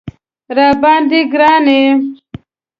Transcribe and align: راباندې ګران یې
راباندې 0.57 1.19
ګران 1.33 1.65
یې 1.75 1.85